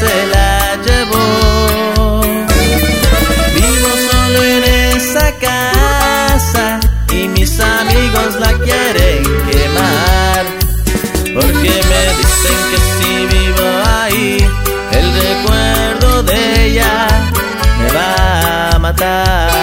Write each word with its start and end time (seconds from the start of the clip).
se 0.00 0.26
la 0.34 0.76
llevó. 0.86 2.20
Vivo 3.54 3.90
solo 4.10 4.42
en 4.44 4.64
esa 4.96 5.26
casa 5.38 6.80
y 7.12 7.28
mis 7.28 7.58
amigos 7.60 8.30
la 8.38 8.52
quieren 8.64 9.22
quemar. 9.50 10.44
Porque 11.34 11.72
me 11.90 12.02
dicen 12.18 12.58
que 12.70 12.78
si 12.94 13.12
vivo 13.36 13.66
ahí, 13.98 14.50
el 14.92 15.06
recuerdo 15.26 16.22
de 16.22 16.66
ella 16.66 17.08
me 17.80 17.88
va 17.92 18.70
a 18.70 18.78
matar. 18.78 19.57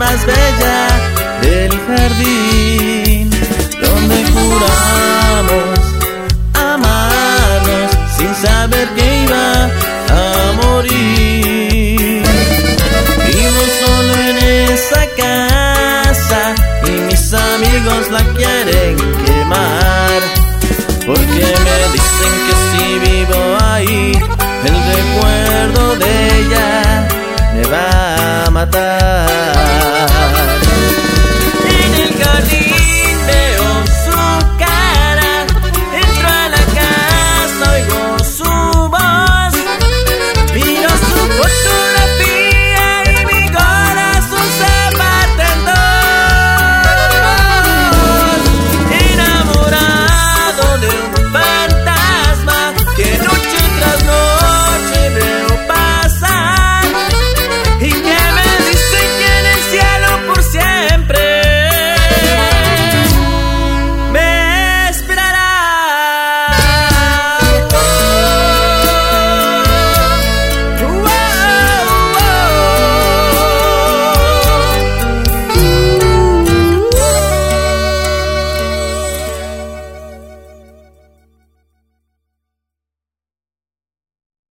más 0.00 0.24
bella 0.24 0.88
del 1.42 1.70
jardín, 1.86 3.28
donde 3.82 4.16
juramos 4.32 5.78
amarnos 6.54 7.90
sin 8.16 8.34
saber 8.34 8.88
que 8.96 9.24
iba 9.24 9.64
a 10.08 10.52
morir. 10.62 12.22
Vivo 13.26 13.62
solo 13.82 14.12
en 14.30 14.36
esa 14.72 15.02
casa 15.18 16.54
y 16.86 16.92
mis 17.08 17.34
amigos 17.34 18.10
la 18.10 18.22
quieren 18.38 18.96
quemar, 19.26 20.20
porque 21.06 21.44
me 21.66 21.78
dicen 21.92 22.32
que 22.46 22.69